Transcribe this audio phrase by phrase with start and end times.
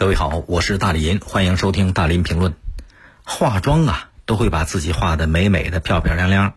[0.00, 2.54] 各位好，我是大林，欢迎收听大林评论。
[3.22, 6.54] 化妆啊，都会把自己化的美美的、漂漂亮亮。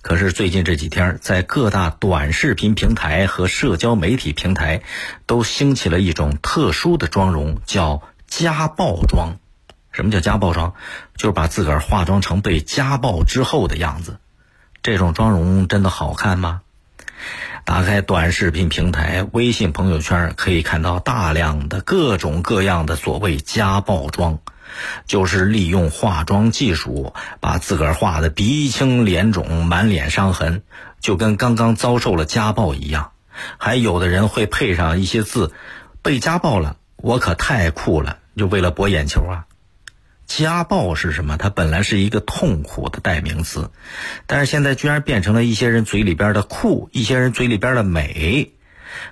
[0.00, 4.80] 可是最近这几天，在各大短视频平台和社交媒体平台，
[5.26, 9.36] 都兴起了一种特殊的妆容，叫家暴妆。
[9.92, 10.72] 什么叫家暴妆？
[11.14, 14.16] 就是把自个儿化妆成被家暴之后的样子。
[14.82, 16.62] 这种妆容真的好看吗？
[17.68, 24.38] 打开短视频平台、微信朋友圈，可以看到大量的各种各样的所谓家暴妆，
[25.06, 30.62] 就是利用化妆技术把自个儿画的鼻青脸肿、满脸伤痕，
[31.02, 33.10] 就跟刚刚遭受了家暴一样。
[33.58, 35.52] 还有的人会配上一些字
[36.00, 39.44] ：“被家暴了，我可太酷了”，就为了博眼球啊。
[40.28, 41.38] 家暴是什么？
[41.38, 43.70] 它本来是一个痛苦的代名词，
[44.26, 48.52] 但是现在居然变成了一些人嘴里边的酷，一些人嘴里边的美，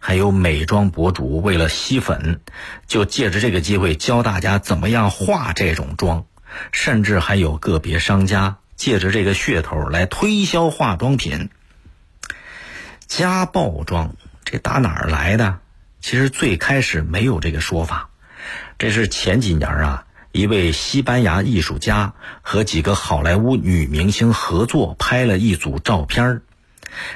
[0.00, 2.40] 还有美妆博主为了吸粉，
[2.88, 6.26] 就借着这个机会教大家怎么样化这种妆，
[6.72, 11.48] 甚至还有个别商家借着这个噱头来推销化妆品。
[13.06, 15.60] 家暴妆这打哪儿来的？
[16.00, 18.10] 其实最开始没有这个说法，
[18.78, 20.03] 这是前几年啊。
[20.34, 26.40] 一位西班牙艺术家和几个好莱坞女明星合作拍了一组照片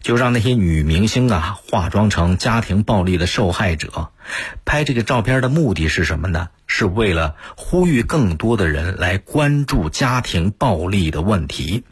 [0.00, 4.10] 就让那些女明星啊化妆成家庭暴力的受害者。
[4.64, 6.48] 拍这个照片的目的是什么呢？
[6.66, 11.84] 是为了呼吁更多的人来关注家庭暴力的问题。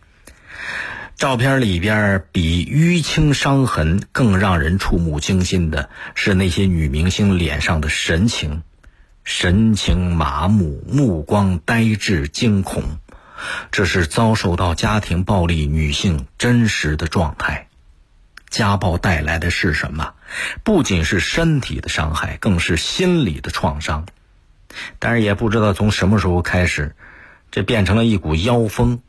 [1.15, 8.65] 照片里边比淤青伤痕更让人触目惊心的是那些女明星脸上的神情。
[9.25, 12.99] 神情麻木，目光呆滞，惊恐，
[13.71, 17.69] 这是遭受到家庭暴力女性真实的状态。
[18.51, 20.15] 家暴带来的是什么？
[20.65, 24.07] 不仅是身体的伤害，更是心理的创伤。
[24.99, 26.95] 但是也不知道从什么时候开始，
[27.51, 29.01] 这变成了一股妖风。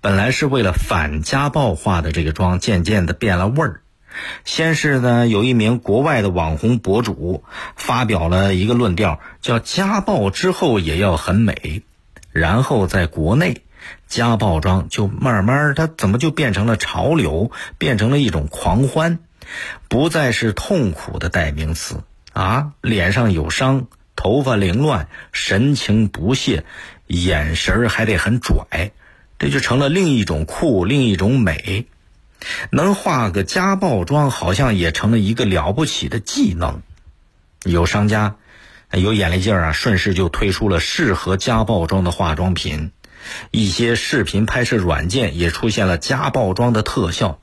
[0.00, 3.82] 本来是为了反家暴化的这个妆，渐渐的变了味儿。
[4.44, 7.44] 先是呢，有一名国外的网红博主
[7.76, 11.82] 发表了一个论调，叫“家暴之后也要很美”，
[12.32, 13.62] 然后在国内，
[14.06, 19.18] 家暴妆就慢慢它怎么就变成了潮流，变成了一种狂欢，
[19.88, 23.86] 不再是痛苦的代名词啊，脸上有伤，
[24.16, 26.64] 头发凌乱，神情不屑，
[27.06, 28.92] 眼神还得很拽，
[29.38, 31.86] 这就成了另一种酷，另一种美。
[32.70, 36.82] 能化个家暴妆，好像也成了一个了不起的技能。
[37.64, 38.36] 有商家
[38.92, 42.92] 有眼力劲儿啊，顺势就推出了适合家暴妆的化妆品。
[43.50, 47.38] 一些视频拍摄软件也出现了家暴妆的特效。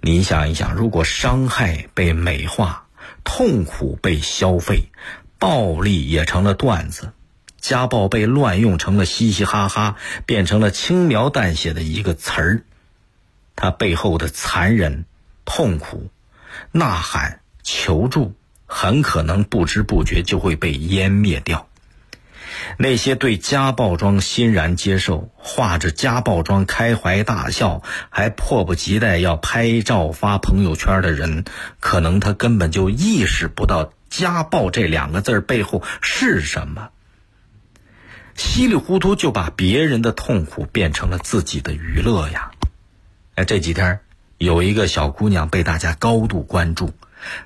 [0.00, 2.86] 你想一想，如果伤害被美化，
[3.24, 4.84] 痛苦被消费，
[5.38, 7.12] 暴力也成了段子，
[7.60, 12.62] 家暴被乱用成了嘻嘻哈哈，变成了轻描淡写的一个词儿。
[13.60, 15.04] 他背后的残忍、
[15.44, 16.08] 痛苦、
[16.72, 18.34] 呐喊、求助，
[18.64, 21.68] 很可能不知不觉就会被湮灭掉。
[22.78, 31.44] 那些对家暴装欣然接受、化着家暴妆开怀大笑，还迫不及待要拍照发朋友圈的人，
[31.80, 36.88] 可能他根本就意识不到“家暴”这两个字背后是什么，
[38.34, 42.52] 稀里糊涂就把别人的痛苦变成了自己的娱乐呀。
[43.36, 44.00] 哎这几天，
[44.38, 46.92] 有一个小姑娘被大家高度关注，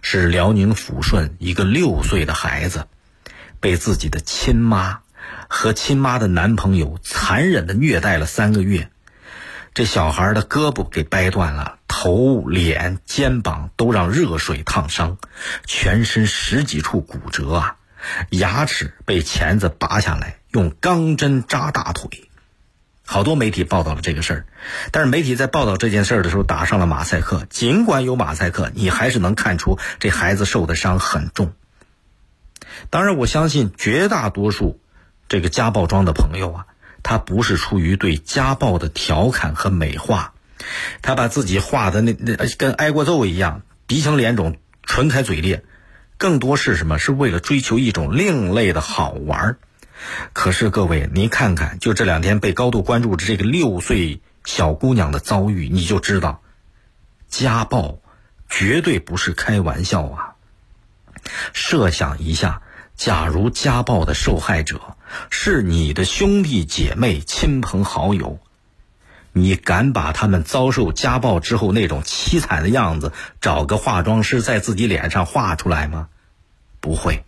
[0.03, 2.87] 是辽宁抚顺一个六岁的孩子，
[3.61, 5.01] 被自己的亲妈
[5.49, 8.91] 和亲妈的男朋友残忍的虐待了三个月。
[9.75, 15.19] 这小孩的胳膊给掰断了，头、脸、肩膀都让热水烫伤，
[15.67, 17.77] 全身十几处骨折啊，
[18.31, 22.29] 牙齿被钳子拔下来，用钢针扎大腿。
[23.07, 24.47] 好多媒体报道了这个事儿，
[24.91, 27.47] 但是媒体在报道这件事儿的时候打上了马赛克。
[27.51, 31.53] 尽管有马赛克，你还是能看出这孩子受的伤很重。
[32.91, 34.81] 当然，我相信绝大多数
[35.29, 36.67] 这个家暴妆的朋友啊，
[37.03, 40.33] 他不是出于对家暴的调侃和美化，
[41.03, 45.63] 他把自己画的那那跟挨过揍一样，鼻青脸肿、唇开嘴裂，
[46.17, 46.99] 更多是什么？
[46.99, 49.57] 是为了追求一种另类的好玩儿。
[50.33, 56.43] 可是各位，您看看，就这两天被高度关注的这个六岁小姑娘的遭遇，你就知道，
[57.29, 58.01] 家暴
[58.49, 60.35] 绝对不是开玩笑啊！
[61.53, 62.63] 设想一下，
[62.97, 64.97] 假如家暴的受害者
[65.31, 68.39] 是你的兄弟姐妹、亲朋好友，
[69.33, 76.09] 你敢把他们遭受家暴之后那种凄惨的样子，找个化妆师在自己脸上画出来吗？
[76.81, 77.25] 不会。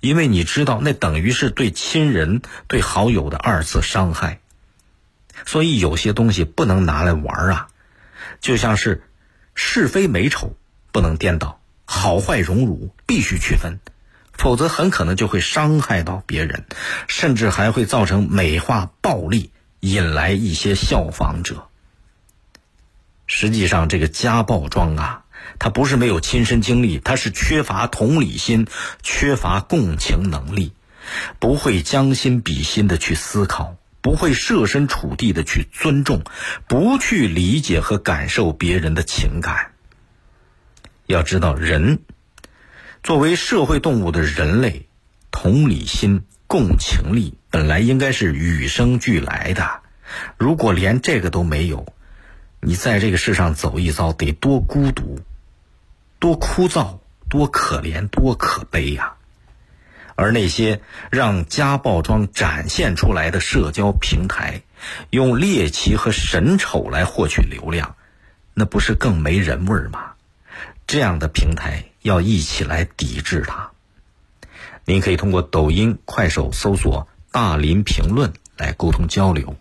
[0.00, 4.40] 因为你知道那等于是对亲人、对好友的二次伤害。
[5.44, 7.68] 所以有些东西不能拿来玩啊，
[8.40, 9.02] 就像是
[9.54, 10.56] 是非美丑
[10.92, 13.80] 不能颠倒，好坏荣辱必须区分，
[14.32, 16.64] 否则很可能就会伤害到别人，
[17.08, 19.50] 甚至还会造成美化暴力，
[19.80, 21.66] 引来一些效仿者。
[23.26, 25.21] 实际上，这个家暴装啊，
[25.58, 28.66] 他不是没有亲身经历，他是缺乏同理心，
[29.02, 30.72] 缺乏共情能力，
[31.38, 33.76] 不会将心比心的去思考。
[34.00, 36.24] 不会设身处地的去尊重，
[36.66, 39.70] 不去理解和感受别人的情感。
[41.06, 42.00] 要知道，人
[43.04, 44.88] 作为社会动物的人类，
[45.30, 49.82] 同理心、共情力本来应该是与生俱来的。
[50.36, 51.86] 如果连这个都没有，
[52.58, 55.20] 你在这个世上走一遭，得多孤独、
[56.22, 59.14] 多枯燥、多可怜、多可悲呀！
[60.14, 60.80] 而那些
[61.10, 64.62] 让家暴装展现出来的社交平台，
[65.10, 67.96] 用猎奇和神丑来获取流量，
[68.54, 70.12] 那不是更没人味儿吗？
[70.86, 73.72] 这样的平台要一起来抵制它。
[74.84, 79.56] 您可以通过抖音、快手搜索“大林评论”来沟通交流。